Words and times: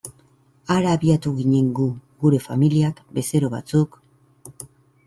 Hara 0.75 0.95
abiatu 0.99 1.33
ginen 1.41 1.67
gu, 1.81 1.85
gure 2.25 2.41
familiak, 2.47 3.05
bezero 3.21 3.53
batzuk... 3.57 4.01